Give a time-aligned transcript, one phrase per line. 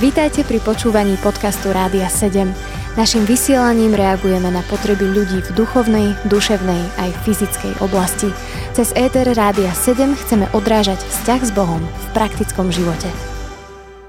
[0.00, 2.50] Vítajte pri počúvaní podcastu Rádia 7.
[2.92, 8.28] Naším vysielaním reagujeme na potreby ľudí v duchovnej, duševnej aj fyzickej oblasti.
[8.76, 13.08] Cez ETR Rádia 7 chceme odrážať vzťah s Bohom v praktickom živote.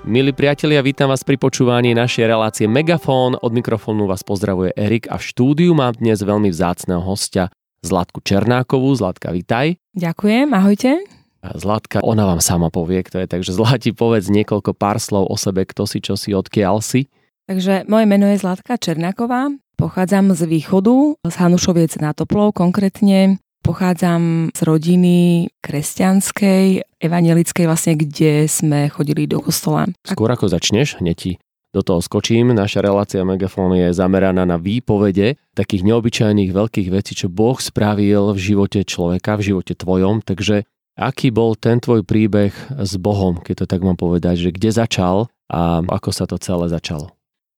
[0.04, 3.40] Milí priatelia, vítam vás pri počúvaní našej relácie Megafón.
[3.40, 7.48] Od mikrofónu vás pozdravuje Erik a v štúdiu mám dnes veľmi vzácného hostia
[7.88, 8.92] Zlatku Černákovú.
[9.00, 9.80] Zlatka, vitaj.
[9.96, 11.23] Ďakujem, ahojte.
[11.44, 15.68] Zlatka, ona vám sama povie, kto je, takže Zlati povedz niekoľko pár slov o sebe,
[15.68, 17.12] kto si, čo si, odkiaľ si.
[17.52, 23.44] Takže moje meno je Zlatka Černáková, pochádzam z východu, z Hanušoviec na Toplov konkrétne.
[23.64, 29.88] Pochádzam z rodiny kresťanskej, evangelickej vlastne, kde sme chodili do kostola.
[30.04, 31.32] Skôr ako začneš, hneď ti
[31.72, 32.52] do toho skočím.
[32.52, 38.40] Naša relácia Megafón je zameraná na výpovede takých neobyčajných veľkých vecí, čo Boh spravil v
[38.40, 40.22] živote človeka, v živote tvojom.
[40.22, 44.70] Takže Aký bol ten tvoj príbeh s Bohom, keď to tak mám povedať, že kde
[44.70, 47.10] začal a ako sa to celé začalo?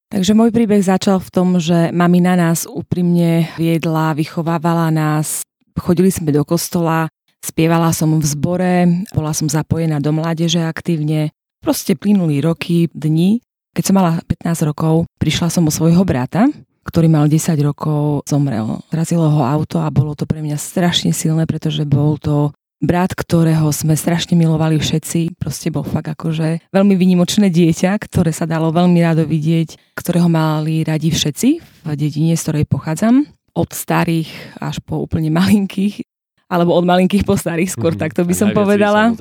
[0.08, 5.44] Takže môj príbeh začal v tom, že mamina nás úprimne viedla, vychovávala nás,
[5.76, 7.12] chodili sme do kostola,
[7.44, 8.76] spievala som v zbore,
[9.12, 11.36] bola som zapojená do mládeže aktívne.
[11.60, 13.44] Proste plynuli roky, dni.
[13.76, 16.48] Keď som mala 15 rokov, prišla som o svojho brata,
[16.88, 18.80] ktorý mal 10 rokov, zomrel.
[18.94, 23.68] Zrazilo ho auto a bolo to pre mňa strašne silné, pretože bol to brat, ktorého
[23.72, 29.00] sme strašne milovali všetci, proste bol fakt akože veľmi vynimočné dieťa, ktoré sa dalo veľmi
[29.00, 31.50] rado vidieť, ktorého mali radi všetci
[31.88, 33.26] v dedine, z ktorej pochádzam.
[33.56, 36.04] Od starých až po úplne malinkých,
[36.52, 39.16] alebo od malinkých po starých, skôr mm, tak to by som povedala.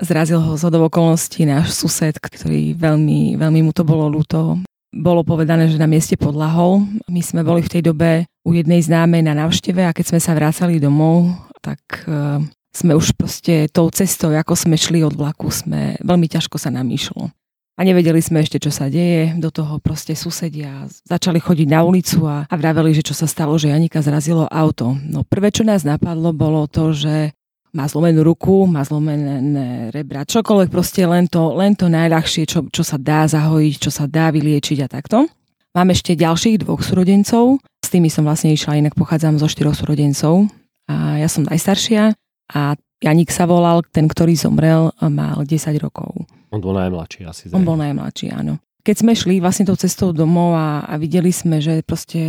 [0.00, 4.56] Zrazil ho z okolností náš sused, ktorý veľmi, veľmi mu to bolo ľúto.
[4.90, 6.82] Bolo povedané, že na mieste podlahol.
[7.06, 10.32] My sme boli v tej dobe u jednej známej na návšteve a keď sme sa
[10.32, 12.40] vracali domov, tak eh,
[12.70, 16.86] sme už proste tou cestou, ako sme šli od vlaku, sme veľmi ťažko sa nám
[16.90, 17.30] išlo.
[17.80, 19.32] A nevedeli sme ešte, čo sa deje.
[19.40, 23.56] Do toho proste susedia začali chodiť na ulicu a, a vraveli, že čo sa stalo,
[23.56, 24.92] že Janika zrazilo auto.
[25.08, 27.32] No prvé, čo nás napadlo, bolo to, že
[27.72, 32.82] má zlomenú ruku, má zlomené rebra, čokoľvek proste len to, len to najľahšie, čo, čo
[32.82, 35.30] sa dá zahojiť, čo sa dá vyliečiť a takto.
[35.70, 40.50] Mám ešte ďalších dvoch súrodencov, s tými som vlastne išla, inak pochádzam zo štyroch súrodencov
[40.90, 42.18] a ja som najstaršia
[42.50, 46.28] a Janik sa volal, ten, ktorý zomrel, mal 10 rokov.
[46.52, 47.48] On bol najmladší asi.
[47.56, 48.60] On bol najmladší, áno.
[48.84, 52.20] Keď sme šli vlastne tou cestou domov a, a videli sme, že proste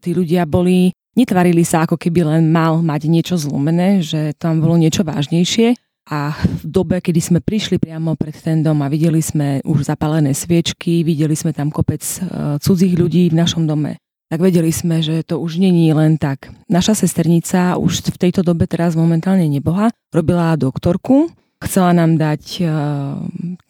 [0.00, 4.80] tí ľudia boli, netvarili sa ako keby len mal mať niečo zlomené, že tam bolo
[4.80, 5.76] niečo vážnejšie.
[6.04, 10.36] A v dobe, kedy sme prišli priamo pred ten dom a videli sme už zapálené
[10.36, 13.96] sviečky, videli sme tam kopec uh, cudzích ľudí v našom dome,
[14.34, 16.50] tak vedeli sme, že to už není len tak.
[16.66, 21.30] Naša sesternica už v tejto dobe teraz momentálne neboha, robila doktorku,
[21.62, 23.22] chcela nám dať uh,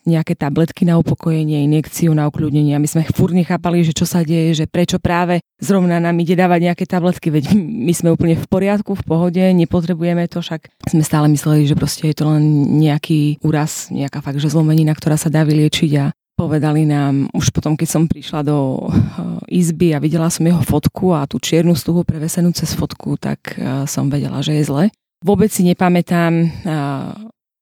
[0.08, 4.24] nejaké tabletky na upokojenie, injekciu na ukľudnenie a my sme furt nechápali, že čo sa
[4.24, 8.48] deje, že prečo práve zrovna nám ide dávať nejaké tabletky, veď my sme úplne v
[8.48, 13.36] poriadku, v pohode, nepotrebujeme to, však sme stále mysleli, že proste je to len nejaký
[13.44, 17.88] úraz, nejaká fakt, že zlomenina, ktorá sa dá vyliečiť a Povedali nám, už potom, keď
[17.88, 22.50] som prišla do eh, izby a videla som jeho fotku a tú čiernu stuhu prevesenú
[22.50, 24.84] cez fotku, tak eh, som vedela, že je zle.
[25.22, 27.10] Vôbec si nepamätám, eh,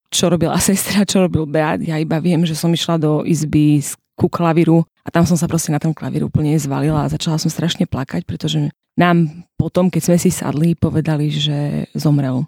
[0.08, 1.84] čo robila sestra, čo robil Beat.
[1.84, 3.84] Ja iba viem, že som išla do izby
[4.16, 7.52] ku klavíru a tam som sa proste na tom klavíru úplne zvalila a začala som
[7.52, 12.44] strašne plakať, pretože nám potom, keď sme si sadli, povedali, že zomrel.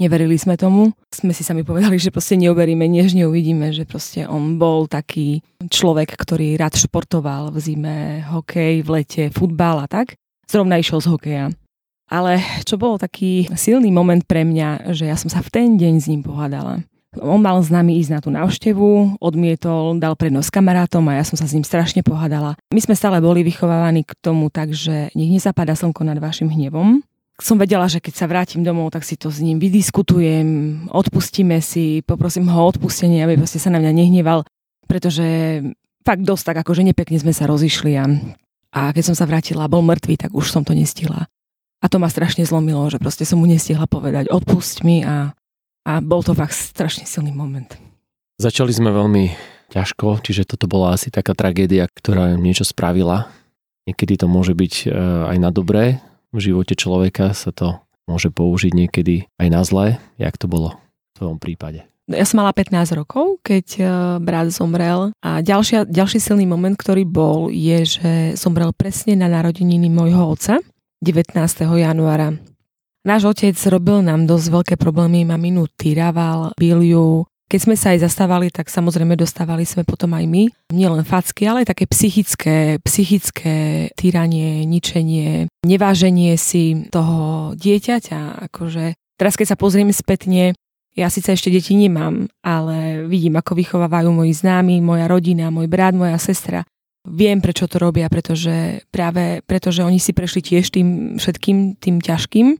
[0.00, 0.96] Neverili sme tomu.
[1.12, 6.16] Sme si sami povedali, že proste neuveríme, než neuvidíme, že proste on bol taký človek,
[6.16, 7.96] ktorý rád športoval v zime,
[8.32, 10.16] hokej, v lete, futbal a tak.
[10.48, 11.46] Zrovna išiel z hokeja.
[12.12, 15.94] Ale čo bol taký silný moment pre mňa, že ja som sa v ten deň
[16.00, 16.84] s ním pohádala.
[17.20, 21.36] On mal s nami ísť na tú návštevu, odmietol, dal prednosť kamarátom a ja som
[21.36, 22.56] sa s ním strašne pohádala.
[22.72, 27.04] My sme stále boli vychovávaní k tomu tak, že nech nezapadá slnko nad vašim hnevom
[27.40, 30.48] som vedela, že keď sa vrátim domov, tak si to s ním vydiskutujem,
[30.92, 34.44] odpustíme si, poprosím ho o odpustenie, aby proste sa na mňa nehneval,
[34.84, 35.58] pretože
[36.04, 38.04] fakt dosť tak akože nepekne sme sa rozišli a,
[38.76, 41.30] a keď som sa vrátila a bol mŕtvý, tak už som to nestihla.
[41.82, 45.34] A to ma strašne zlomilo, že proste som mu nestihla povedať odpust mi a,
[45.82, 47.74] a bol to fakt strašne silný moment.
[48.38, 49.24] Začali sme veľmi
[49.72, 53.32] ťažko, čiže toto bola asi taká tragédia, ktorá niečo spravila.
[53.88, 54.86] Niekedy to môže byť e,
[55.32, 55.98] aj na dobré,
[56.32, 59.86] v živote človeka sa to môže použiť niekedy aj na zlé.
[60.18, 60.74] Jak to bolo
[61.12, 61.84] v tvojom prípade?
[62.10, 63.82] Ja som mala 15 rokov, keď e,
[64.18, 69.86] brat zomrel a ďalšia, ďalší silný moment, ktorý bol, je, že zomrel presne na narodeniny
[69.86, 70.58] môjho otca
[70.98, 71.38] 19.
[71.62, 72.34] januára.
[73.02, 77.06] Náš otec robil nám dosť veľké problémy, maminu týraval, bil ju,
[77.52, 80.48] keď sme sa aj zastávali, tak samozrejme dostávali sme potom aj my.
[80.72, 88.48] Nielen facky, ale aj také psychické, psychické týranie, ničenie, neváženie si toho dieťaťa.
[88.48, 90.56] Akože teraz keď sa pozriem spätne,
[90.96, 95.92] ja síce ešte deti nemám, ale vidím, ako vychovávajú moji známi, moja rodina, môj brat,
[95.92, 96.64] moja sestra.
[97.04, 102.56] Viem, prečo to robia, pretože práve pretože oni si prešli tiež tým všetkým, tým ťažkým.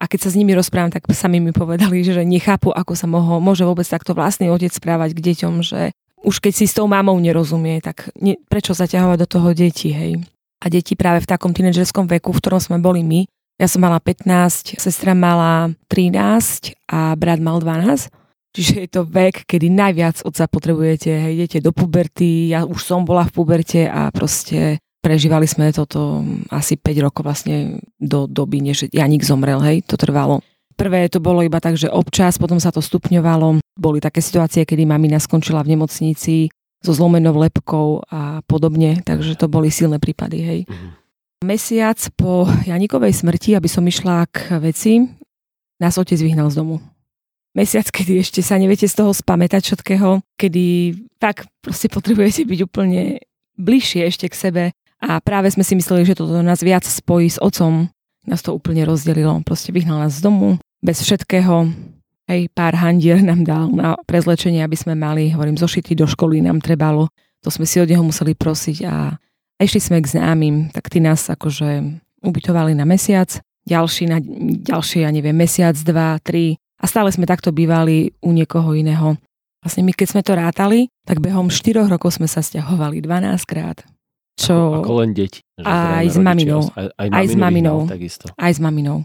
[0.00, 3.36] A keď sa s nimi rozprávam, tak sami mi povedali, že nechápu, ako sa moho,
[3.38, 5.92] môže vôbec takto vlastný otec správať k deťom, že
[6.24, 10.20] už keď si s tou mamou nerozumie, tak ne, prečo zaťahovať do toho deti, hej.
[10.60, 13.24] A deti práve v takom tínedžerskom veku, v ktorom sme boli my,
[13.60, 18.08] ja som mala 15, sestra mala 13 a brat mal 12.
[18.56, 23.04] Čiže je to vek, kedy najviac otca potrebujete, hej, idete do puberty, ja už som
[23.04, 28.88] bola v puberte a proste prežívali sme toto asi 5 rokov vlastne do doby, než
[28.92, 30.44] Janik zomrel, hej, to trvalo.
[30.76, 33.60] Prvé to bolo iba tak, že občas, potom sa to stupňovalo.
[33.76, 36.48] Boli také situácie, kedy mamina skončila v nemocnici
[36.80, 40.60] so zlomenou lepkou a podobne, takže to boli silné prípady, hej.
[40.64, 40.90] Mm-hmm.
[41.44, 45.04] Mesiac po Janikovej smrti, aby som išla k veci,
[45.80, 46.80] nás otec vyhnal z domu.
[47.56, 53.20] Mesiac, kedy ešte sa neviete z toho spamätať všetkého, kedy tak proste potrebujete byť úplne
[53.60, 54.64] bližšie ešte k sebe.
[55.00, 57.88] A práve sme si mysleli, že toto nás viac spojí s otcom.
[58.28, 59.40] Nás to úplne rozdelilo.
[59.40, 61.72] Proste vyhnal nás z domu, bez všetkého.
[62.28, 66.60] Hej, pár handier nám dal na prezlečenie, aby sme mali, hovorím, zošity do školy nám
[66.60, 67.08] trebalo.
[67.40, 69.16] To sme si od neho museli prosiť a
[69.56, 74.20] išli sme k známym, tak tí nás akože ubytovali na mesiac, ďalší na
[74.60, 79.16] ďalší, ja neviem, mesiac, dva, tri a stále sme takto bývali u niekoho iného.
[79.64, 83.84] Vlastne my keď sme to rátali, tak behom 4 rokov sme sa stiahovali 12 krát.
[84.40, 84.80] Čo...
[84.80, 85.44] Ako, ako len deti.
[85.60, 86.64] Aj s maminou.
[86.72, 87.78] Aj, aj, aj s maminou.
[87.84, 88.32] Takisto.
[88.32, 89.04] Aj s maminou.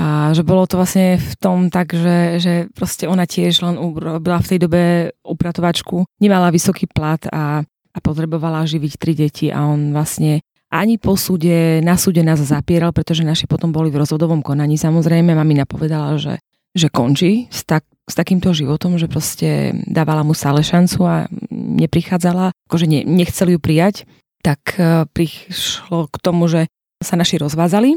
[0.00, 4.40] A že bolo to vlastne v tom tak, že, že proste ona tiež len robila
[4.40, 4.82] v tej dobe
[5.20, 11.18] upratovačku, nemala vysoký plat a a potrebovala živiť tri deti a on vlastne ani po
[11.18, 14.78] súde, na súde nás zapieral, pretože naši potom boli v rozvodovom konaní.
[14.78, 16.38] Samozrejme, mami napovedala, že,
[16.70, 22.54] že končí s, tak, s takýmto životom, že proste dávala mu stále šancu a neprichádzala,
[22.70, 24.06] akože ne, nechceli ju prijať.
[24.40, 26.66] Tak uh, prišlo k tomu, že
[27.00, 27.96] sa naši rozvázali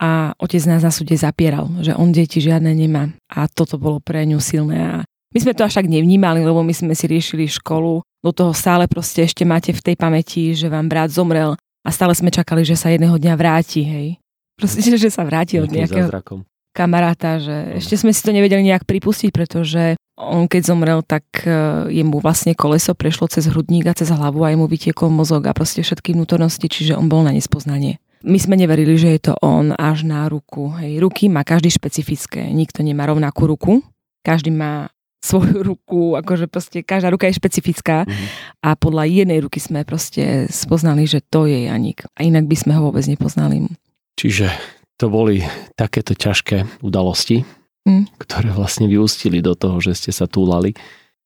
[0.00, 3.12] a otec nás na súde zapieral, že on deti žiadne nemá.
[3.28, 4.78] A toto bolo pre ňu silné.
[4.80, 4.96] A
[5.30, 8.88] my sme to až tak nevnímali, lebo my sme si riešili školu do toho stále
[8.90, 11.54] proste ešte máte v tej pamäti, že vám brat zomrel
[11.84, 14.08] a stále sme čakali, že sa jedného dňa vráti, hej.
[14.56, 16.44] Proste, že sa vráti od nejakého zázrakom.
[16.70, 21.48] Kamaráta, že ešte sme si to nevedeli nejak pripustiť, pretože on keď zomrel, tak e,
[21.88, 25.80] jemu vlastne koleso prešlo cez hrudník a cez hlavu a jemu vytiekol mozog a proste
[25.80, 27.96] všetky vnútornosti, čiže on bol na nespoznanie.
[28.20, 30.76] My sme neverili, že je to on až na ruku.
[30.76, 32.52] Hej, ruky má každý špecifické.
[32.52, 33.80] Nikto nemá rovnakú ruku.
[34.20, 34.92] Každý má
[35.24, 38.28] svoju ruku, akože proste každá ruka je špecifická mm-hmm.
[38.64, 42.72] a podľa jednej ruky sme proste spoznali, že to je Janik a inak by sme
[42.76, 43.68] ho vôbec nepoznali.
[44.16, 44.52] Čiže
[45.00, 45.40] to boli
[45.80, 47.48] takéto ťažké udalosti,
[47.88, 48.20] mm.
[48.20, 50.76] ktoré vlastne vyústili do toho, že ste sa túlali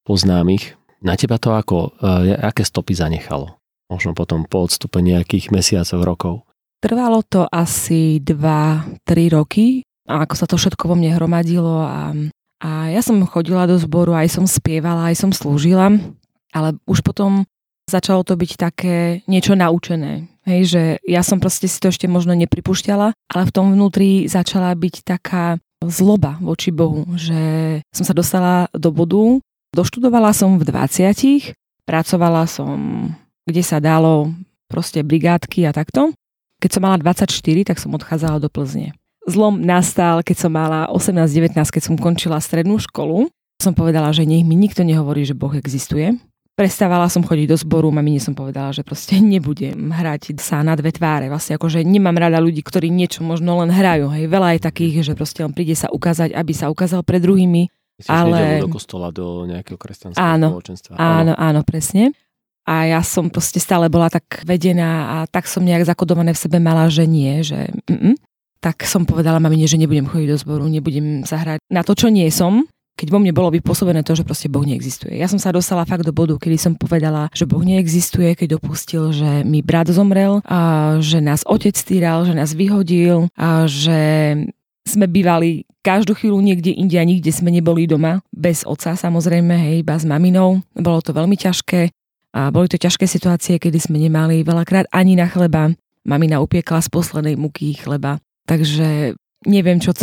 [0.07, 0.79] po známych.
[1.03, 3.59] Na teba to ako, e, aké stopy zanechalo?
[3.91, 6.35] Možno potom po odstupe nejakých mesiacov, rokov.
[6.79, 12.15] Trvalo to asi 2-3 roky, ako sa to všetko vo mne hromadilo a
[12.65, 15.93] a ja som chodila do zboru, aj som spievala, aj som slúžila,
[16.49, 17.45] ale už potom
[17.85, 20.33] začalo to byť také niečo naučené.
[20.45, 24.77] Hej, že ja som proste si to ešte možno nepripušťala, ale v tom vnútri začala
[24.77, 29.41] byť taká zloba voči Bohu, že som sa dostala do bodu,
[29.73, 31.57] doštudovala som v 20,
[31.89, 33.09] pracovala som
[33.45, 34.33] kde sa dalo,
[34.73, 36.17] proste brigádky a takto.
[36.61, 37.29] Keď som mala 24,
[37.69, 38.97] tak som odchádzala do Plzne.
[39.29, 43.29] Zlom nastal, keď som mala 18-19, keď som končila strednú školu.
[43.61, 46.17] Som povedala, že nech mi nikto nehovorí, že Boh existuje.
[46.55, 50.95] Prestávala som chodiť do zboru, mamine som povedala, že proste nebudem hrať sa na dve
[50.95, 51.27] tváre.
[51.27, 54.07] Vlastne ako, že nemám rada ľudí, ktorí niečo možno len hrajú.
[54.15, 57.67] Hej, veľa je takých, že proste len príde sa ukázať, aby sa ukázal pred druhými.
[57.99, 58.63] Myslíš, ale...
[58.63, 60.99] do kostola, do nejakého kresťanského áno, spoločenstva.
[60.99, 62.15] Áno, áno, presne.
[62.65, 66.59] A ja som proste stále bola tak vedená a tak som nejak zakodované v sebe
[66.63, 68.17] mala, že nie, že mm,
[68.65, 72.09] tak som povedala mamine, že nebudem chodiť do zboru, nebudem sa hrať na to, čo
[72.09, 75.19] nie som, keď vo mne bolo vypôsobené to, že proste Boh neexistuje.
[75.19, 79.11] Ja som sa dostala fakt do bodu, kedy som povedala, že Boh neexistuje, keď dopustil,
[79.11, 84.01] že mi brat zomrel, a že nás otec týral, že nás vyhodil a že
[84.85, 88.21] sme bývali každú chvíľu niekde inde a nikde sme neboli doma.
[88.31, 90.61] Bez otca samozrejme, hej, iba s maminou.
[90.77, 91.89] Bolo to veľmi ťažké.
[92.35, 95.73] A boli to ťažké situácie, kedy sme nemali veľakrát ani na chleba.
[96.05, 99.17] Mamina upiekla z poslednej muky chleba Takže
[99.49, 99.97] neviem, čo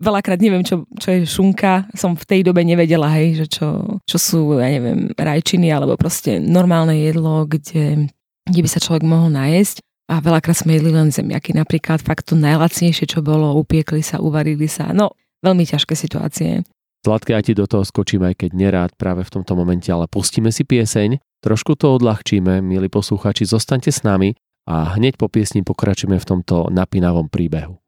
[0.00, 1.88] veľakrát neviem, čo, čo je šunka.
[1.96, 6.38] Som v tej dobe nevedela, hej, že čo, čo sú, ja neviem, rajčiny alebo proste
[6.40, 8.12] normálne jedlo, kde,
[8.48, 9.80] kde by sa človek mohol najesť.
[10.06, 14.70] A veľakrát sme jedli len zemiaky, napríklad fakt to najlacnejšie, čo bolo, upiekli sa, uvarili
[14.70, 14.94] sa.
[14.94, 15.10] No,
[15.42, 16.62] veľmi ťažké situácie.
[17.02, 20.54] Sladké, ja ti do toho skočím, aj keď nerád práve v tomto momente, ale pustíme
[20.54, 26.18] si pieseň, trošku to odľahčíme, milí posluchači, zostaňte s nami a hneď po piesni pokračujeme
[26.18, 27.78] v tomto napínavom príbehu.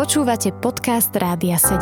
[0.00, 1.76] Počúvate podcast Rádia 7.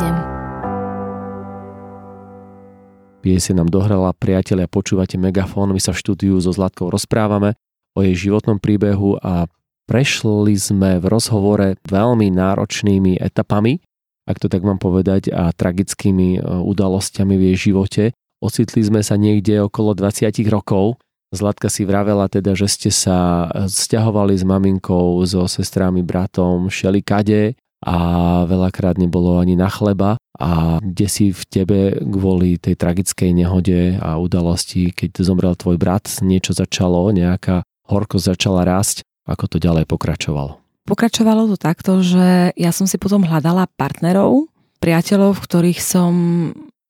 [3.23, 7.55] Pieseň nám dohrala, priatelia, počúvate Megafón, my sa v štúdiu so Zlatkou rozprávame
[7.95, 9.47] o jej životnom príbehu a
[9.87, 13.79] prešli sme v rozhovore veľmi náročnými etapami,
[14.27, 18.11] ak to tak mám povedať, a tragickými e, udalosťami v jej živote.
[18.43, 20.99] Ocitli sme sa niekde okolo 20 rokov.
[21.31, 27.55] Zlatka si vravela teda, že ste sa stiahovali s maminkou, so sestrami, bratom, šeli kade
[27.79, 27.97] a
[28.43, 34.19] veľakrát nebolo ani na chleba a kde si v tebe kvôli tej tragickej nehode a
[34.19, 40.59] udalosti, keď zomrel tvoj brat, niečo začalo, nejaká horkosť začala rásť, ako to ďalej pokračovalo?
[40.87, 44.49] Pokračovalo to takto, že ja som si potom hľadala partnerov,
[44.81, 46.11] priateľov, v ktorých som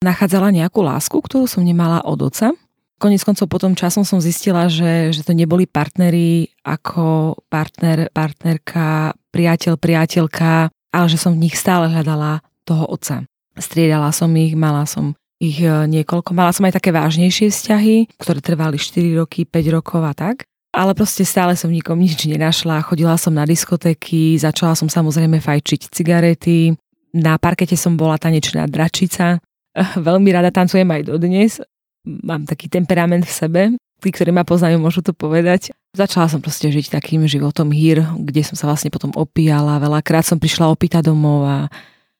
[0.00, 2.56] nachádzala nejakú lásku, ktorú som nemala od oca.
[3.00, 9.76] Konec koncov potom časom som zistila, že, že to neboli partneri ako partner, partnerka, priateľ,
[9.80, 13.26] priateľka, ale že som v nich stále hľadala toho otca.
[13.58, 16.36] Striedala som ich, mala som ich e, niekoľko.
[16.36, 20.46] Mala som aj také vážnejšie vzťahy, ktoré trvali 4 roky, 5 rokov a tak.
[20.70, 22.86] Ale proste stále som nikom nič nenašla.
[22.86, 26.78] Chodila som na diskotéky, začala som samozrejme fajčiť cigarety.
[27.10, 29.42] Na parkete som bola tanečná dračica.
[29.98, 31.58] Veľmi rada tancujem aj dodnes.
[32.06, 33.62] Mám taký temperament v sebe
[34.00, 35.76] tí, ktorí ma poznajú, môžu to povedať.
[35.92, 39.82] Začala som proste žiť takým životom hír, kde som sa vlastne potom opíjala.
[39.82, 41.56] Veľakrát som prišla opýtať domov a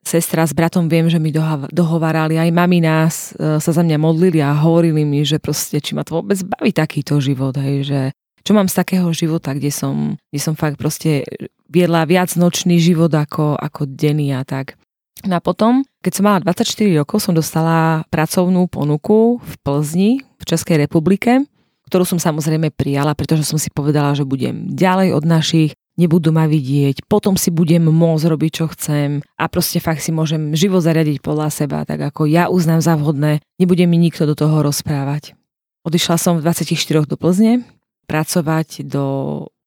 [0.04, 1.32] sestra s bratom viem, že mi
[1.72, 5.92] dohovárali, aj mami nás e, sa za mňa modlili a hovorili mi, že proste, či
[5.92, 8.00] ma to vôbec baví takýto život, hej, že
[8.40, 11.28] čo mám z takého života, kde som, kde som fakt proste
[11.68, 14.80] viedla viac nočný život ako, ako denný a tak.
[15.20, 20.10] No a potom, keď som mala 24 rokov, som dostala pracovnú ponuku v Plzni,
[20.40, 21.44] v Českej republike
[21.90, 26.46] ktorú som samozrejme prijala, pretože som si povedala, že budem ďalej od našich, nebudú ma
[26.46, 31.18] vidieť, potom si budem môcť robiť, čo chcem a proste fakt si môžem život zariadiť
[31.18, 35.34] podľa seba, tak ako ja uznám za vhodné, nebude mi nikto do toho rozprávať.
[35.82, 37.66] Odišla som v 24 do Plzne
[38.06, 39.04] pracovať do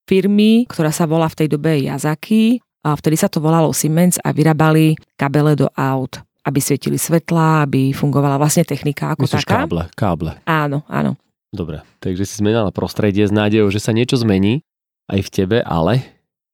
[0.08, 4.32] firmy, ktorá sa volá v tej dobe Yazaki a vtedy sa to volalo Siemens a
[4.32, 9.64] vyrábali kabele do aut aby svietili svetla, aby fungovala vlastne technika ako Myslíš taká.
[9.64, 10.32] káble, káble.
[10.44, 11.16] Áno, áno.
[11.54, 14.66] Dobre, takže si zmenila prostredie s nádejou, že sa niečo zmení
[15.06, 16.02] aj v tebe, ale...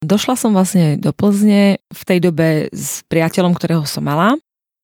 [0.04, 4.36] Došla som vlastne do Plzne v tej dobe s priateľom, ktorého som mala.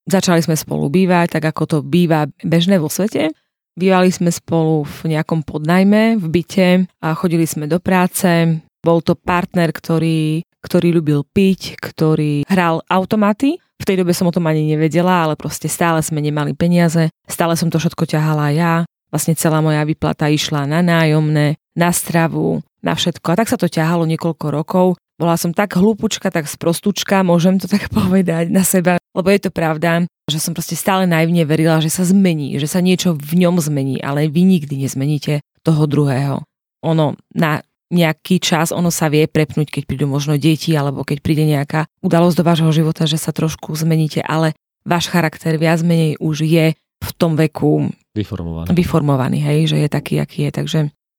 [0.09, 3.33] Začali sme spolu bývať, tak ako to býva bežné vo svete.
[3.77, 8.25] Bývali sme spolu v nejakom podnajme, v byte a chodili sme do práce.
[8.81, 13.61] Bol to partner, ktorý, ktorý ľubil piť, ktorý hral automaty.
[13.77, 17.53] V tej dobe som o tom ani nevedela, ale proste stále sme nemali peniaze, stále
[17.53, 18.89] som to všetko ťahala ja.
[19.11, 23.27] Vlastne celá moja výplata išla na nájomné, na stravu, na všetko.
[23.33, 24.87] A tak sa to ťahalo niekoľko rokov.
[25.17, 29.51] Bola som tak hlúpučka, tak sprostučka, môžem to tak povedať na seba, lebo je to
[29.51, 33.57] pravda, že som proste stále naivne verila, že sa zmení, že sa niečo v ňom
[33.63, 36.45] zmení, ale vy nikdy nezmeníte toho druhého.
[36.85, 41.47] Ono na nejaký čas, ono sa vie prepnúť, keď prídu možno deti, alebo keď príde
[41.47, 46.47] nejaká udalosť do vášho života, že sa trošku zmeníte, ale váš charakter viac menej už
[46.47, 48.69] je v tom veku vyformovaný.
[48.73, 50.51] vyformovaný, hej, že je taký, aký je.
[50.53, 50.79] Takže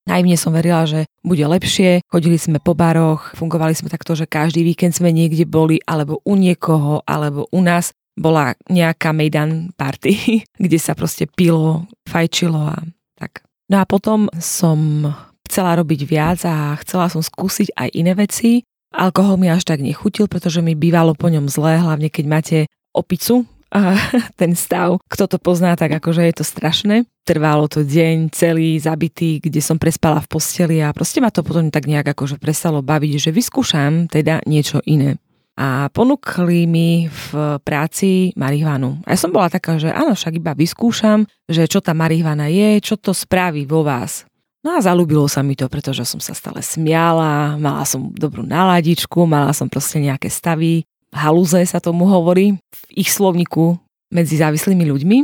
[0.10, 2.02] najmne som verila, že bude lepšie.
[2.08, 6.34] Chodili sme po baroch, fungovali sme takto, že každý víkend sme niekde boli, alebo u
[6.34, 12.78] niekoho, alebo u nás bola nejaká Mejdan party, kde sa proste pilo, fajčilo a
[13.20, 13.46] tak.
[13.70, 15.06] No a potom som
[15.48, 18.64] chcela robiť viac a chcela som skúsiť aj iné veci.
[18.92, 22.58] Alkohol mi až tak nechutil, pretože mi bývalo po ňom zlé, hlavne keď máte
[22.96, 23.44] opicu,
[24.40, 26.96] ten stav, kto to pozná, tak akože je to strašné.
[27.28, 31.68] Trvalo to deň celý zabitý, kde som prespala v posteli a proste ma to potom
[31.68, 35.20] tak nejak akože prestalo baviť, že vyskúšam teda niečo iné.
[35.58, 39.02] A ponúkli mi v práci marihuanu.
[39.10, 42.78] A ja som bola taká, že áno, však iba vyskúšam, že čo tá marihuana je,
[42.78, 44.24] čo to spraví vo vás.
[44.62, 49.26] No a zalúbilo sa mi to, pretože som sa stále smiala, mala som dobrú náladičku,
[49.26, 53.80] mala som proste nejaké stavy, halúze sa tomu hovorí, v ich slovniku
[54.12, 55.18] medzi závislými ľuďmi.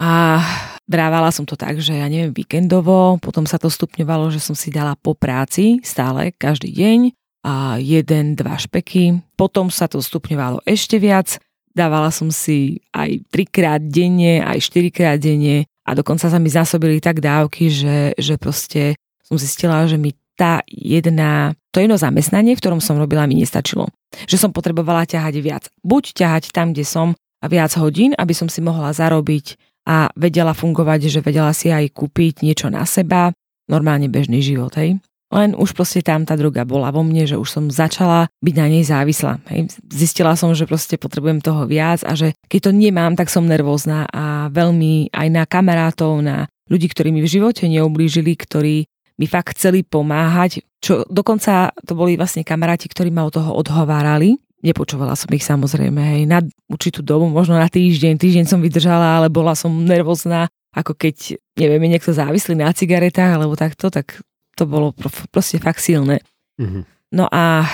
[0.00, 0.40] A
[0.88, 4.72] brávala som to tak, že ja neviem, víkendovo, potom sa to stupňovalo, že som si
[4.72, 7.00] dala po práci stále, každý deň
[7.44, 9.20] a jeden, dva špeky.
[9.36, 11.36] Potom sa to stupňovalo ešte viac.
[11.76, 17.20] dávala som si aj trikrát denne, aj štyrikrát denne a dokonca sa mi zásobili tak
[17.20, 22.80] dávky, že, že proste som zistila, že mi tá jedna, to jedno zamestnanie, v ktorom
[22.80, 23.92] som robila, mi nestačilo.
[24.26, 25.64] Že som potrebovala ťahať viac.
[25.80, 27.08] Buď ťahať tam, kde som
[27.40, 29.56] a viac hodín, aby som si mohla zarobiť
[29.88, 33.32] a vedela fungovať, že vedela si aj kúpiť niečo na seba,
[33.70, 35.00] normálne bežný život, hej.
[35.30, 38.66] Len už proste tam tá droga bola vo mne, že už som začala byť na
[38.66, 39.38] nej závislá.
[39.46, 39.78] Hej.
[39.86, 44.10] Zistila som, že proste potrebujem toho viac a že keď to nemám, tak som nervózna
[44.10, 48.89] a veľmi aj na kamarátov, na ľudí, ktorí mi v živote neublížili, ktorí
[49.20, 54.40] mi fakt chceli pomáhať, čo dokonca to boli vlastne kamaráti, ktorí ma od toho odhovárali.
[54.64, 59.28] Nepočúvala som ich samozrejme, hej, na určitú dobu, možno na týždeň, týždeň som vydržala, ale
[59.28, 64.20] bola som nervózna, ako keď, neviem, niekto závislý na cigaretách alebo takto, tak
[64.56, 64.92] to bolo
[65.32, 66.20] proste fakt silné.
[66.60, 66.82] Mm-hmm.
[67.16, 67.64] No a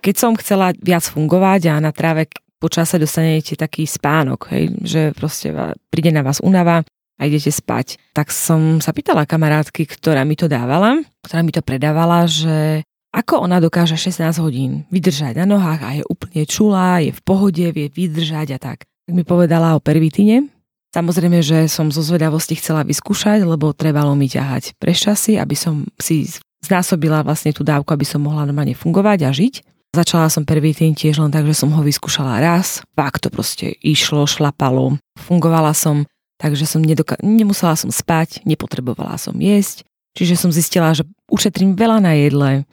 [0.00, 2.32] keď som chcela viac fungovať a na tráve
[2.62, 5.50] počas sa dostanete taký spánok, hej, že proste
[5.90, 8.00] príde na vás únava a idete spať.
[8.16, 13.44] Tak som sa pýtala kamarátky, ktorá mi to dávala, ktorá mi to predávala, že ako
[13.44, 17.92] ona dokáže 16 hodín vydržať na nohách a je úplne čulá, je v pohode, vie
[17.92, 18.88] vydržať a tak.
[19.04, 20.48] Tak mi povedala o pervitine,
[20.92, 26.28] Samozrejme, že som zo zvedavosti chcela vyskúšať, lebo trebalo mi ťahať prešasy, aby som si
[26.60, 29.54] znásobila vlastne tú dávku, aby som mohla normálne fungovať a žiť.
[29.96, 32.84] Začala som prvý tým tiež len tak, že som ho vyskúšala raz.
[32.92, 35.00] Fakt to proste išlo, šlapalo.
[35.16, 36.04] Fungovala som,
[36.42, 39.86] takže som nedoka- nemusela som spať, nepotrebovala som jesť.
[40.18, 42.66] Čiže som zistila, že ušetrím veľa na jedle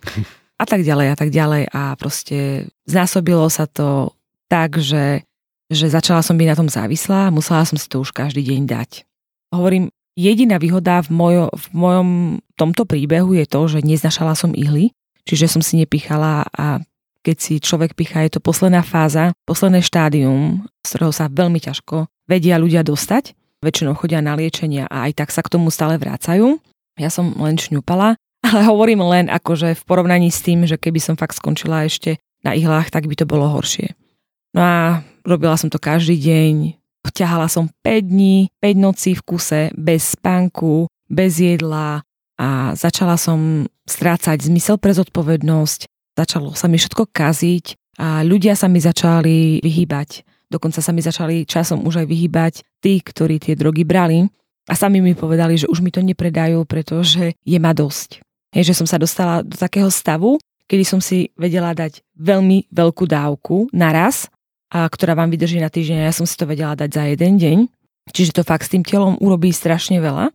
[0.57, 4.11] a tak ďalej a tak ďalej a proste znásobilo sa to
[4.49, 5.23] tak, že
[5.69, 8.65] že začala som byť na tom závislá a musela som si to už každý deň
[8.65, 9.05] dať.
[9.53, 12.09] Hovorím, jediná výhoda v, mojo, v mojom
[12.57, 14.91] tomto príbehu je to, že neznašala som ihly,
[15.29, 16.81] čiže som si nepichala a
[17.21, 22.09] keď si človek pichá, je to posledná fáza, posledné štádium, z ktorého sa veľmi ťažko
[22.25, 23.37] vedia ľudia dostať.
[23.59, 26.59] Väčšinou chodia na liečenia a aj tak sa k tomu stále vrácajú.
[26.95, 28.15] Ja som len šňupala,
[28.47, 32.55] ale hovorím len akože v porovnaní s tým, že keby som fakt skončila ešte na
[32.55, 33.95] ihlách, tak by to bolo horšie.
[34.55, 39.61] No a robila som to každý deň, ťahala som 5 dní, 5 nocí v kuse,
[39.75, 42.05] bez spánku, bez jedla
[42.39, 45.79] a začala som strácať zmysel pre zodpovednosť,
[46.15, 50.23] začalo sa mi všetko kaziť a ľudia sa mi začali vyhýbať.
[50.49, 54.25] Dokonca sa mi začali časom už aj vyhýbať tí, ktorí tie drogy brali
[54.69, 58.21] a sami mi povedali, že už mi to nepredajú, pretože je ma dosť.
[58.53, 63.05] Je, že som sa dostala do takého stavu, kedy som si vedela dať veľmi veľkú
[63.05, 64.29] dávku naraz
[64.69, 66.05] a ktorá vám vydrží na týždeň.
[66.05, 67.57] Ja som si to vedela dať za jeden deň,
[68.13, 70.29] čiže to fakt s tým telom urobí strašne veľa.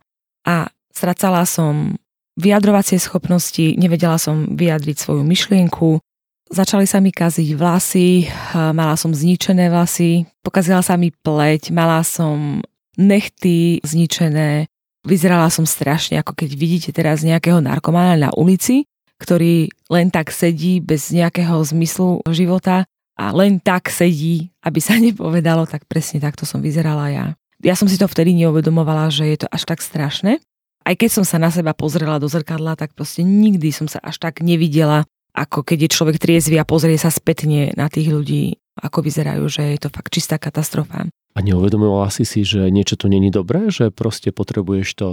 [0.47, 1.95] A stracala som
[2.35, 6.03] vyjadrovacie schopnosti, nevedela som vyjadriť svoju myšlienku,
[6.49, 12.61] začali sa mi kaziť vlasy, mala som zničené vlasy, pokazila sa mi pleť, mala som
[12.95, 14.69] nechty zničené,
[15.05, 18.89] vyzerala som strašne, ako keď vidíte teraz nejakého narkomána na ulici,
[19.21, 22.83] ktorý len tak sedí bez nejakého zmyslu života
[23.15, 27.25] a len tak sedí, aby sa nepovedalo, tak presne takto som vyzerala ja.
[27.63, 30.43] Ja som si to vtedy neuvedomovala, že je to až tak strašné.
[30.85, 34.21] Aj keď som sa na seba pozrela do zrkadla, tak proste nikdy som sa až
[34.21, 39.03] tak nevidela, ako keď je človek triezvy a pozrie sa spätne na tých ľudí, ako
[39.03, 41.11] vyzerajú, že je to fakt čistá katastrofa.
[41.35, 45.09] A neuvedomovala si si, že niečo tu není dobré, že proste potrebuješ to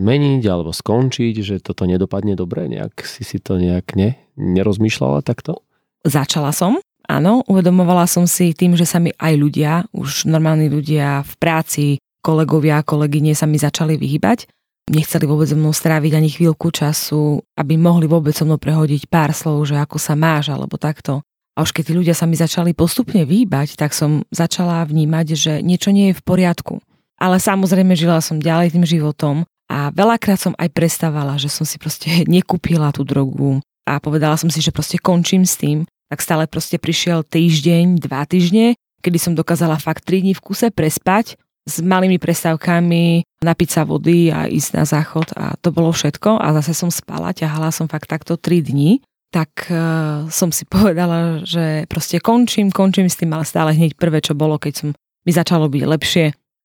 [0.00, 5.60] meniť alebo skončiť, že toto nedopadne dobre, nejak si si to nejak ne, nerozmýšľala takto?
[6.04, 11.22] Začala som, Áno, uvedomovala som si tým, že sa mi aj ľudia, už normálni ľudia
[11.22, 11.84] v práci,
[12.18, 14.50] kolegovia, kolegyne sa mi začali vyhybať.
[14.86, 19.34] Nechceli vôbec so mnou stráviť ani chvíľku času, aby mohli vôbec so mnou prehodiť pár
[19.34, 21.26] slov, že ako sa máš, alebo takto.
[21.58, 25.52] A už keď tí ľudia sa mi začali postupne vyhýbať, tak som začala vnímať, že
[25.58, 26.78] niečo nie je v poriadku.
[27.18, 31.82] Ale samozrejme žila som ďalej tým životom a veľakrát som aj prestávala, že som si
[31.82, 36.46] proste nekúpila tú drogu a povedala som si, že proste končím s tým tak stále
[36.46, 41.34] proste prišiel týždeň, dva týždne, kedy som dokázala fakt 3 dní v kuse prespať
[41.66, 46.50] s malými prestávkami, napiť sa vody a ísť na záchod a to bolo všetko a
[46.58, 48.98] zase som spala, ťahala som fakt takto 3 dní,
[49.30, 54.18] tak uh, som si povedala, že proste končím, končím s tým, ale stále hneď prvé,
[54.18, 54.88] čo bolo, keď som
[55.22, 56.24] mi začalo byť lepšie,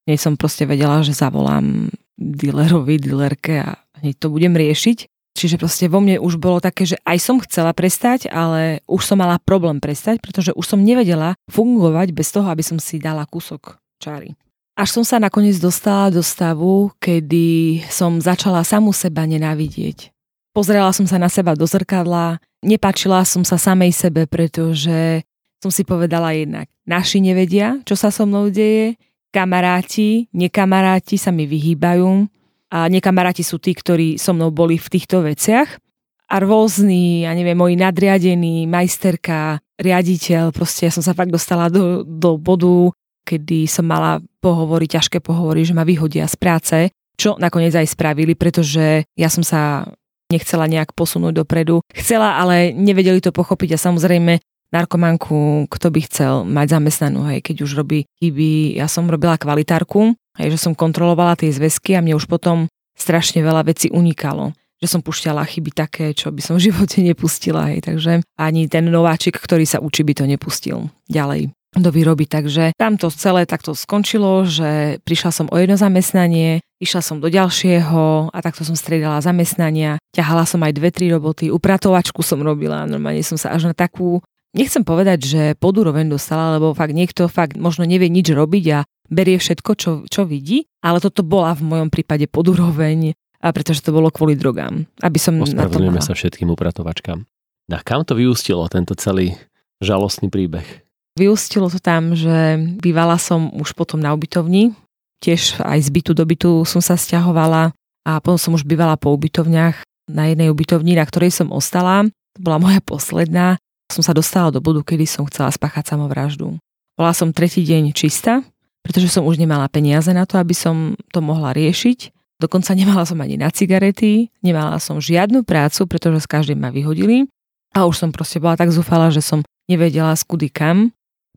[0.09, 5.09] hneď som proste vedela, že zavolám dealerovi, dealerke a hneď to budem riešiť.
[5.31, 9.15] Čiže proste vo mne už bolo také, že aj som chcela prestať, ale už som
[9.15, 13.79] mala problém prestať, pretože už som nevedela fungovať bez toho, aby som si dala kúsok
[14.03, 14.35] čáry.
[14.81, 20.09] Až som sa nakoniec dostala do stavu, kedy som začala samú seba nenávidieť.
[20.57, 25.21] Pozrela som sa na seba do zrkadla, nepačila som sa samej sebe, pretože
[25.61, 28.97] som si povedala jednak, naši nevedia, čo sa so mnou deje,
[29.29, 32.25] kamaráti, nekamaráti sa mi vyhýbajú
[32.73, 35.77] a nekamaráti sú tí, ktorí so mnou boli v týchto veciach
[36.25, 42.01] a rôzni, ja neviem, moji nadriadení, majsterka, riaditeľ, proste ja som sa fakt dostala do,
[42.01, 42.89] do bodu,
[43.29, 46.77] kedy som mala pohovory, ťažké pohovory, že ma vyhodia z práce,
[47.15, 49.85] čo nakoniec aj spravili, pretože ja som sa
[50.33, 51.85] nechcela nejak posunúť dopredu.
[51.93, 57.67] Chcela, ale nevedeli to pochopiť a samozrejme narkomanku, kto by chcel mať zamestnanú, hej, keď
[57.67, 58.79] už robí chyby.
[58.79, 63.45] Ja som robila kvalitárku, hej, že som kontrolovala tie zväzky a mne už potom strašne
[63.45, 67.69] veľa vecí unikalo že som pušťala chyby také, čo by som v živote nepustila.
[67.69, 67.85] Hej.
[67.85, 72.27] Takže ani ten nováčik, ktorý sa učí, by to nepustil ďalej do výroby.
[72.27, 77.31] Takže tam to celé takto skončilo, že prišla som o jedno zamestnanie, išla som do
[77.31, 79.95] ďalšieho a takto som striedala zamestnania.
[80.11, 84.19] Ťahala som aj dve, tri roboty, upratovačku som robila, normálne som sa až na takú
[84.51, 89.39] nechcem povedať, že podúroveň dostala, lebo fakt niekto fakt možno nevie nič robiť a berie
[89.39, 94.11] všetko, čo, čo vidí, ale toto bola v mojom prípade podúroveň, a pretože to bolo
[94.13, 94.85] kvôli drogám.
[95.01, 97.25] Aby som Ospravedlňujeme sa všetkým upratovačkám.
[97.71, 99.39] A kam to vyústilo, tento celý
[99.79, 100.83] žalostný príbeh?
[101.21, 104.73] Vyústilo to tam, že bývala som už potom na ubytovni,
[105.21, 109.13] tiež aj z bytu do bytu som sa stiahovala a potom som už bývala po
[109.13, 112.09] ubytovniach na jednej ubytovni, na ktorej som ostala.
[112.33, 116.55] To bola moja posledná som sa dostala do bodu, kedy som chcela spáchať samovraždu.
[116.95, 118.39] Bola som tretí deň čistá,
[118.81, 122.15] pretože som už nemala peniaze na to, aby som to mohla riešiť.
[122.41, 127.29] Dokonca nemala som ani na cigarety, nemala som žiadnu prácu, pretože s každým ma vyhodili.
[127.75, 130.89] A už som proste bola tak zúfala, že som nevedela skudy kam.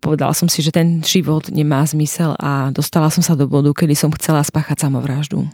[0.04, 3.96] Povedala som si, že ten život nemá zmysel a dostala som sa do bodu, kedy
[3.96, 5.48] som chcela spáchať samovraždu.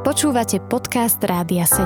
[0.00, 1.84] Počúvate podcast Rádia 7.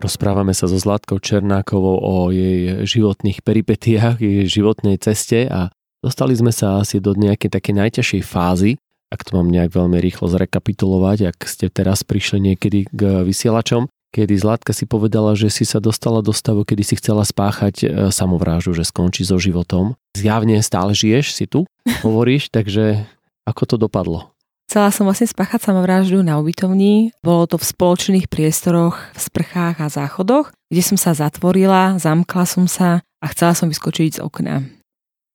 [0.00, 5.68] Rozprávame sa so Zlatkou Černákovou o jej životných peripetiách, jej životnej ceste a
[6.00, 8.80] dostali sme sa asi do nejakej také najťažšej fázy,
[9.12, 14.38] ak to mám nejak veľmi rýchlo zrekapitulovať, ak ste teraz prišli niekedy k vysielačom, kedy
[14.38, 18.70] Zlatka si povedala, že si sa dostala do stavu, kedy si chcela spáchať e, samovrážu,
[18.70, 19.98] že skončí so životom.
[20.14, 21.66] Zjavne stále žiješ, si tu,
[22.06, 23.02] hovoríš, takže
[23.42, 24.30] ako to dopadlo?
[24.70, 27.12] Chcela som vlastne spáchať samovraždu na ubytovni.
[27.20, 32.64] Bolo to v spoločných priestoroch, v sprchách a záchodoch, kde som sa zatvorila, zamkla som
[32.64, 34.64] sa a chcela som vyskočiť z okna.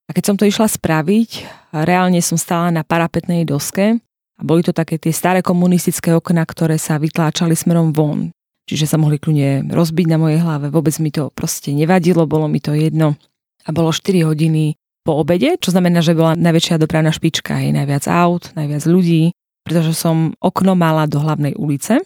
[0.09, 4.01] A keď som to išla spraviť, reálne som stála na parapetnej doske
[4.39, 8.33] a boli to také tie staré komunistické okna, ktoré sa vytláčali smerom von.
[8.69, 12.61] Čiže sa mohli kľudne rozbiť na mojej hlave, vôbec mi to proste nevadilo, bolo mi
[12.61, 13.17] to jedno.
[13.65, 18.05] A bolo 4 hodiny po obede, čo znamená, že bola najväčšia dopravná špička, je najviac
[18.05, 19.33] aut, najviac ľudí,
[19.65, 21.97] pretože som okno mala do hlavnej ulice.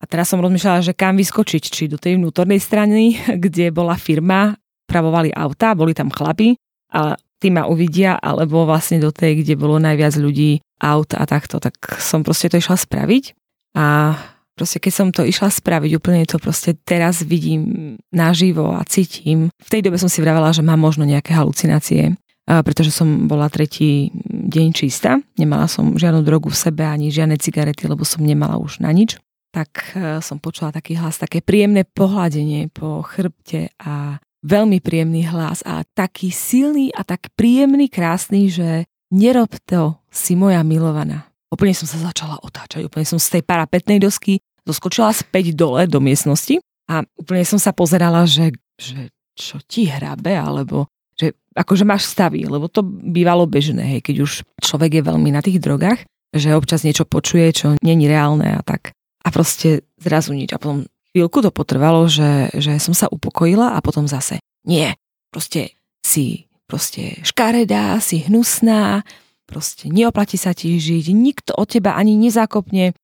[0.00, 3.16] A teraz som rozmýšľala, že kam vyskočiť, či do tej vnútornej strany,
[3.48, 6.52] kde bola firma, pravovali auta, boli tam chlapi
[6.92, 11.56] a tí ma uvidia, alebo vlastne do tej, kde bolo najviac ľudí, aut a takto.
[11.64, 13.24] Tak som proste to išla spraviť
[13.72, 14.16] a
[14.60, 19.48] proste keď som to išla spraviť, úplne to proste teraz vidím naživo a cítim.
[19.56, 22.20] V tej dobe som si vravela, že mám možno nejaké halucinácie
[22.50, 25.22] pretože som bola tretí deň čistá.
[25.38, 29.14] Nemala som žiadnu drogu v sebe ani žiadne cigarety, lebo som nemala už na nič.
[29.54, 35.62] Tak e, som počula taký hlas, také príjemné pohľadenie po chrbte a veľmi príjemný hlas
[35.62, 41.30] a taký silný a tak príjemný, krásny, že nerob to, si moja milovaná.
[41.50, 45.98] Úplne som sa začala otáčať, úplne som z tej parapetnej dosky zoskočila späť dole do
[46.02, 52.10] miestnosti a úplne som sa pozerala, že, že čo ti hrabe, alebo že akože máš
[52.10, 56.54] stavy, lebo to bývalo bežné, hej, keď už človek je veľmi na tých drogách, že
[56.54, 58.94] občas niečo počuje, čo není reálne a tak.
[59.20, 60.54] A proste zrazu nič.
[60.54, 64.94] A potom chvíľku to potrvalo, že, že som sa upokojila a potom zase nie,
[65.28, 69.02] proste si proste škaredá, si hnusná,
[69.50, 72.94] proste neoplatí sa ti žiť, nikto od teba ani nezákopne,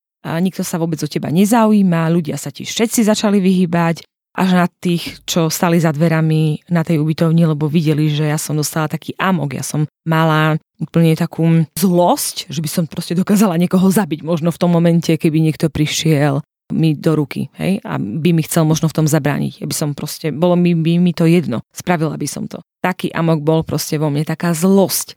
[0.42, 4.02] nikto sa vôbec o teba nezaujíma, ľudia sa ti všetci začali vyhýbať,
[4.36, 8.52] až na tých, čo stali za dverami na tej ubytovni, lebo videli, že ja som
[8.52, 9.56] dostala taký amok.
[9.56, 14.60] Ja som mala úplne takú zlosť, že by som proste dokázala niekoho zabiť možno v
[14.60, 18.96] tom momente, keby niekto prišiel mi do ruky, hej, a by mi chcel možno v
[19.00, 19.62] tom zabrániť.
[19.62, 22.58] Ja by som proste, bolo mi, by mi to jedno, spravila by som to.
[22.82, 25.14] Taký amok bol proste vo mne, taká zlosť.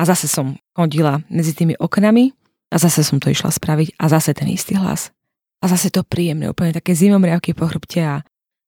[0.00, 2.32] A zase som chodila medzi tými oknami
[2.70, 5.14] a zase som to išla spraviť a zase ten istý hlas.
[5.62, 8.16] A zase to príjemné, úplne také zimomriavky po chrbte a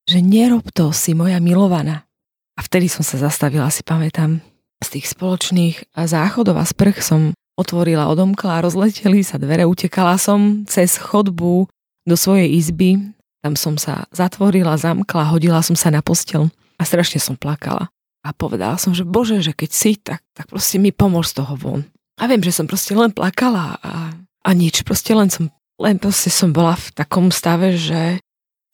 [0.08, 2.08] že nerob to, si moja milovaná.
[2.56, 4.40] A vtedy som sa zastavila, si pamätám,
[4.78, 10.96] z tých spoločných záchodov a sprch som otvorila odomkla, rozleteli sa dvere, utekala som cez
[10.96, 11.66] chodbu
[12.06, 13.02] do svojej izby,
[13.42, 17.90] tam som sa zatvorila, zamkla, hodila som sa na postel a strašne som plakala.
[18.22, 21.54] A povedala som, že bože, že keď si, tak, tak proste mi pomôž z toho
[21.58, 21.82] von.
[22.18, 24.10] A viem, že som proste len plakala a,
[24.42, 28.18] a nič, proste len som, len proste som bola v takom stave, že,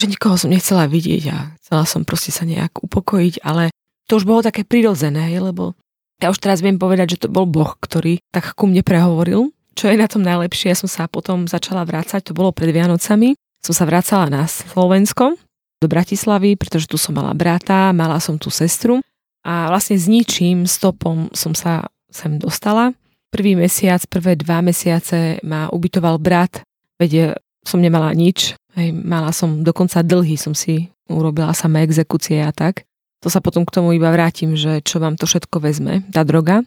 [0.01, 3.69] že nikoho som nechcela vidieť a chcela som proste sa nejak upokojiť, ale
[4.09, 5.77] to už bolo také prirodzené, lebo
[6.25, 9.93] ja už teraz viem povedať, že to bol Boh, ktorý tak ku mne prehovoril, čo
[9.93, 10.73] je na tom najlepšie.
[10.73, 15.37] Ja som sa potom začala vrácať, to bolo pred Vianocami, som sa vracala na Slovensko,
[15.85, 19.05] do Bratislavy, pretože tu som mala brata, mala som tu sestru
[19.45, 22.97] a vlastne s ničím stopom som sa sem dostala.
[23.35, 26.63] Prvý mesiac, prvé dva mesiace ma ubytoval brat,
[27.03, 27.35] veď
[27.67, 32.87] som nemala nič, hej, mala som dokonca dlhy, som si urobila sama exekúcie a tak.
[33.27, 36.63] To sa potom k tomu iba vrátim, že čo vám to všetko vezme, tá droga.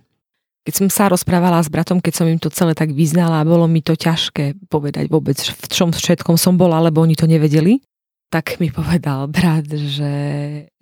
[0.67, 3.79] Keď som sa rozprávala s bratom, keď som im to celé tak vyznala, bolo mi
[3.79, 7.79] to ťažké povedať vôbec, v čom všetkom som bola, lebo oni to nevedeli
[8.27, 10.15] tak mi povedal brat, že,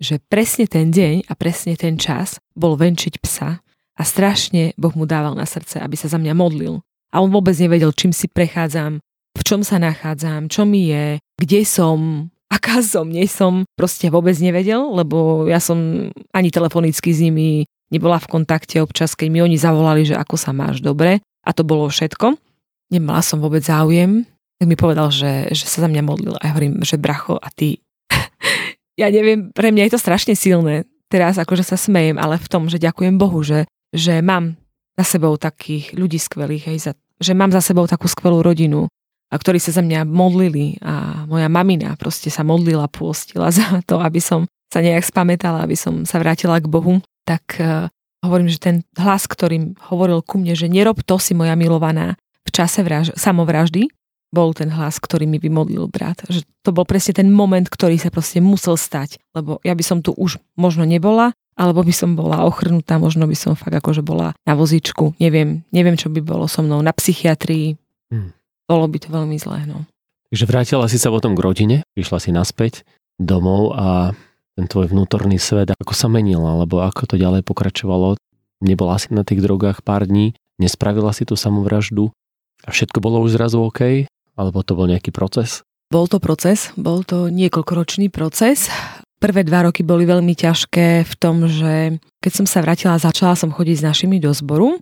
[0.02, 3.62] že presne ten deň a presne ten čas bol venčiť psa
[3.96, 6.84] a strašne Boh mu dával na srdce, aby sa za mňa modlil.
[7.10, 9.00] A on vôbec nevedel, čím si prechádzam,
[9.36, 14.36] v čom sa nachádzam, čo mi je, kde som, aká som, nie som, proste vôbec
[14.36, 19.56] nevedel, lebo ja som ani telefonicky s nimi nebola v kontakte občas, keď mi oni
[19.56, 21.22] zavolali, že ako sa máš dobre.
[21.46, 22.34] A to bolo všetko.
[22.90, 24.26] Nemala som vôbec záujem,
[24.58, 26.34] tak mi povedal, že, že sa za mňa modlil.
[26.40, 27.78] A ja hovorím, že bracho a ty,
[29.00, 32.66] ja neviem, pre mňa je to strašne silné, teraz akože sa smejem, ale v tom,
[32.66, 34.56] že ďakujem Bohu, že, že mám
[34.96, 38.88] za sebou takých ľudí skvelých, hej, za, že mám za sebou takú skvelú rodinu,
[39.26, 43.98] a ktorí sa za mňa modlili a moja mamina proste sa modlila, pôstila za to,
[43.98, 47.90] aby som sa nejak spamätala, aby som sa vrátila k Bohu, tak uh,
[48.22, 52.50] hovorím, že ten hlas, ktorým hovoril ku mne, že nerob to si moja milovaná v
[52.50, 53.90] čase vraž- samovraždy,
[54.34, 56.26] bol ten hlas, ktorý mi vymodlil brat.
[56.26, 59.22] Že to bol presne ten moment, ktorý sa proste musel stať.
[59.32, 63.32] Lebo ja by som tu už možno nebola, alebo by som bola ochrnutá, možno by
[63.32, 65.16] som fakt akože bola na vozičku.
[65.16, 67.80] Neviem, neviem, čo by bolo so mnou na psychiatrii.
[68.12, 68.36] Hmm.
[68.68, 69.88] Bolo by to veľmi zlé, no.
[70.28, 72.84] Takže vrátila si sa potom k rodine, prišla si naspäť
[73.16, 74.12] domov a
[74.56, 78.20] ten tvoj vnútorný svet, ako sa menil, alebo ako to ďalej pokračovalo.
[78.60, 82.12] Nebola si na tých drogách pár dní, nespravila si tú samovraždu
[82.64, 84.08] a všetko bolo už zrazu OK?
[84.36, 85.64] Alebo to bol nejaký proces?
[85.88, 88.68] Bol to proces, bol to niekoľkoročný proces.
[89.16, 93.48] Prvé dva roky boli veľmi ťažké v tom, že keď som sa vrátila, začala som
[93.48, 94.76] chodiť s našimi do zboru.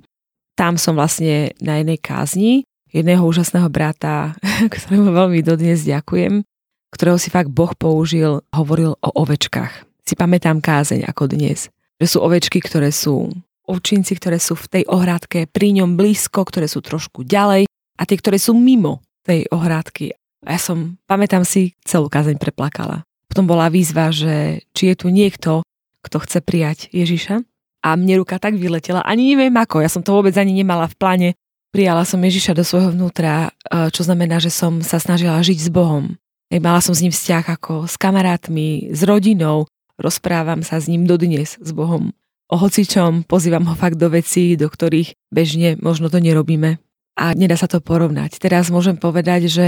[0.59, 4.39] Tam som vlastne na jednej kázni jedného úžasného brata,
[4.75, 6.47] ktorému veľmi dodnes ďakujem,
[6.95, 9.83] ktorého si fakt Boh použil, hovoril o ovečkách.
[10.07, 11.67] Si pamätám kázeň ako dnes.
[11.99, 13.35] Že sú ovečky, ktoré sú
[13.67, 17.67] ovčinci, ktoré sú v tej ohradke pri ňom blízko, ktoré sú trošku ďalej
[17.99, 20.15] a tie, ktoré sú mimo tej ohrádky.
[20.45, 23.03] A ja som, pamätám si, celú kázeň preplakala.
[23.35, 25.67] Potom bola výzva, že či je tu niekto,
[26.07, 27.43] kto chce prijať Ježiša.
[27.83, 30.95] A mne ruka tak vyletela, ani neviem ako, ja som to vôbec ani nemala v
[30.95, 31.29] pláne.
[31.75, 35.69] Prijala som Ježiša do svojho vnútra, e, čo znamená, že som sa snažila žiť s
[35.75, 36.15] Bohom.
[36.47, 39.67] Mala som s ním vzťah ako s kamarátmi, s rodinou,
[39.99, 42.15] rozprávam sa s ním dodnes, s Bohom.
[42.47, 46.79] O hocičom pozývam ho fakt do vecí, do ktorých bežne možno to nerobíme
[47.19, 48.39] a nedá sa to porovnať.
[48.39, 49.67] Teraz môžem povedať, že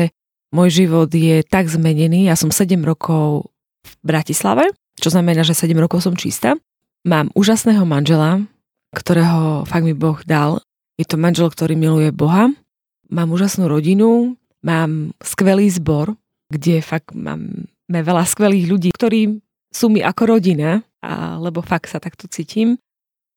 [0.55, 2.31] môj život je tak zmenený.
[2.31, 3.51] Ja som 7 rokov
[3.87, 6.59] v Bratislave, čo znamená, že 7 rokov som čistá.
[7.07, 8.43] Mám úžasného manžela,
[8.91, 10.59] ktorého fakt mi Boh dal.
[10.99, 12.51] Je to manžel, ktorý miluje Boha.
[13.07, 14.35] Mám úžasnú rodinu,
[14.67, 16.19] mám skvelý zbor,
[16.51, 19.39] kde fakt máme veľa skvelých ľudí, ktorí
[19.71, 22.81] sú mi ako rodina, a, lebo fakt sa takto cítim.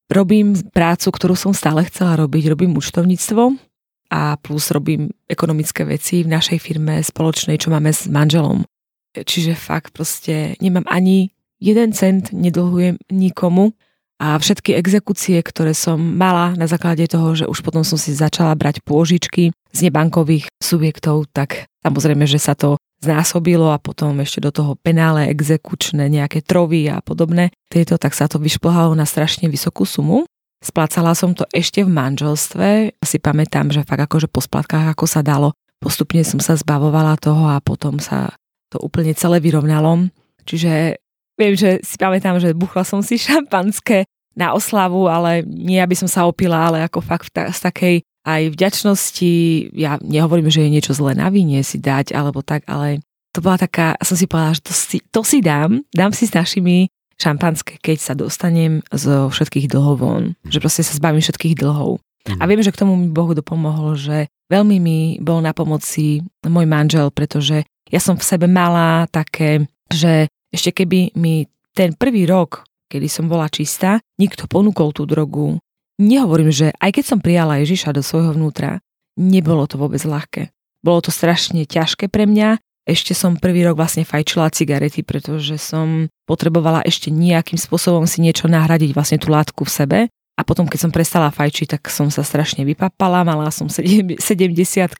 [0.09, 3.69] Robím prácu, ktorú som stále chcela robiť, robím účtovníctvo,
[4.09, 8.65] a plus robím ekonomické veci v našej firme spoločnej, čo máme s manželom.
[9.13, 13.75] Čiže fakt proste nemám ani jeden cent, nedlhujem nikomu
[14.19, 18.51] a všetky exekúcie, ktoré som mala na základe toho, že už potom som si začala
[18.53, 24.51] brať pôžičky z nebankových subjektov, tak samozrejme, že sa to znásobilo a potom ešte do
[24.51, 27.55] toho penále, exekučné, nejaké trovy a podobné.
[27.71, 30.27] Tieto, tak sa to vyšplhalo na strašne vysokú sumu.
[30.59, 32.99] Splácala som to ešte v manželstve.
[32.99, 35.55] Si pamätám, že fakt akože po splatkách ako sa dalo.
[35.79, 38.35] Postupne som sa zbavovala toho a potom sa
[38.69, 40.09] to úplne celé vyrovnalo.
[40.45, 41.01] Čiže
[41.37, 44.05] viem, že si pamätám, že buchla som si šampanské
[44.37, 47.95] na oslavu, ale nie aby som sa opila, ale ako fakt ta, z takej
[48.27, 49.33] aj vďačnosti,
[49.73, 53.01] ja nehovorím, že je niečo zlé na víne si dať, alebo tak, ale
[53.33, 56.35] to bola taká, som si povedala, že to si, to si dám, dám si s
[56.35, 60.23] našimi šampanské, keď sa dostanem zo všetkých dlhov von.
[60.47, 61.99] Že proste sa zbavím všetkých dlhov.
[62.39, 66.67] A viem, že k tomu mi Boh dopomohol, že veľmi mi bol na pomoci môj
[66.67, 72.65] manžel, pretože ja som v sebe mala také, že ešte keby mi ten prvý rok,
[72.89, 75.61] kedy som bola čistá, nikto ponúkol tú drogu.
[76.01, 78.81] Nehovorím, že aj keď som prijala Ježiša do svojho vnútra,
[79.19, 80.49] nebolo to vôbec ľahké.
[80.79, 82.57] Bolo to strašne ťažké pre mňa.
[82.89, 88.49] Ešte som prvý rok vlastne fajčila cigarety, pretože som potrebovala ešte nejakým spôsobom si niečo
[88.49, 89.99] nahradiť, vlastne tú látku v sebe.
[90.39, 94.17] A potom, keď som prestala fajčiť, tak som sa strašne vypapala, mala som 70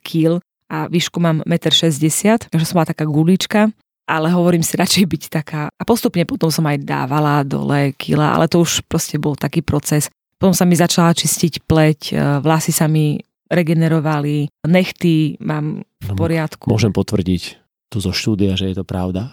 [0.04, 0.38] kg
[0.70, 3.74] a výšku mám 1,60 m, takže som bola taká gulička
[4.10, 5.70] ale hovorím si radšej byť taká.
[5.70, 10.10] A postupne potom som aj dávala dole kila, ale to už proste bol taký proces.
[10.34, 16.18] Potom sa mi začala čistiť pleť, e, vlasy sa mi regenerovali, nechty mám v no,
[16.18, 16.66] poriadku.
[16.66, 19.30] Môžem potvrdiť tu zo štúdia, že je to pravda.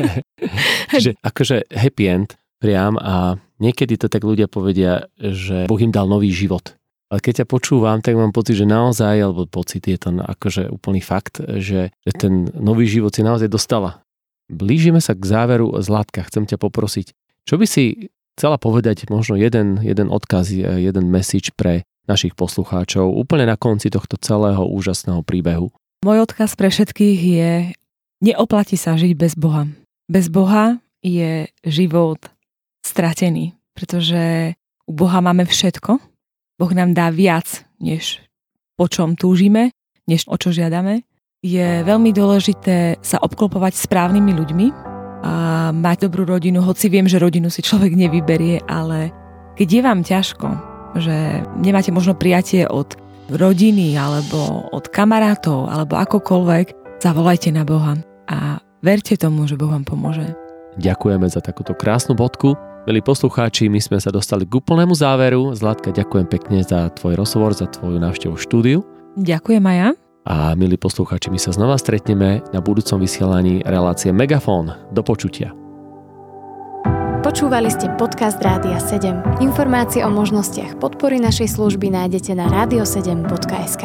[0.92, 6.08] Čiže akože happy end priam a niekedy to tak ľudia povedia, že Boh im dal
[6.08, 6.76] nový život.
[7.08, 11.00] Ale keď ťa počúvam, tak mám pocit, že naozaj, alebo pocit je to akože úplný
[11.00, 11.88] fakt, že,
[12.20, 14.04] ten nový život si naozaj dostala.
[14.52, 16.24] Blížime sa k záveru Zlatka.
[16.28, 17.16] Chcem ťa poprosiť,
[17.48, 23.48] čo by si chcela povedať možno jeden, jeden odkaz, jeden message pre našich poslucháčov úplne
[23.48, 25.72] na konci tohto celého úžasného príbehu?
[26.04, 27.52] Môj odkaz pre všetkých je,
[28.24, 29.68] neoplatí sa žiť bez Boha.
[30.08, 32.20] Bez Boha je život
[32.80, 34.54] stratený, pretože
[34.88, 36.00] u Boha máme všetko,
[36.58, 38.18] Boh nám dá viac, než
[38.74, 39.70] po čom túžime,
[40.10, 41.06] než o čo žiadame.
[41.38, 44.66] Je veľmi dôležité sa obklopovať správnymi ľuďmi
[45.22, 45.34] a
[45.70, 49.14] mať dobrú rodinu, hoci viem, že rodinu si človek nevyberie, ale
[49.54, 50.48] keď je vám ťažko,
[50.98, 52.98] že nemáte možno prijatie od
[53.30, 57.94] rodiny alebo od kamarátov alebo akokoľvek, zavolajte na Boha
[58.26, 60.34] a verte tomu, že Boh vám pomôže.
[60.78, 62.54] Ďakujeme za takúto krásnu bodku.
[62.88, 65.52] Milí poslucháči, my sme sa dostali k úplnému záveru.
[65.52, 68.80] Zlatka, ďakujem pekne za tvoj rozhovor, za tvoju návštevu štúdiu.
[69.12, 69.88] Ďakujem aj ja.
[70.24, 74.72] A milí poslucháči, my sa znova stretneme na budúcom vysielaní relácie Megafón.
[74.96, 75.52] Do počutia.
[77.20, 79.44] Počúvali ste podcast Rádia 7.
[79.44, 83.84] Informácie o možnostiach podpory našej služby nájdete na radio7.sk.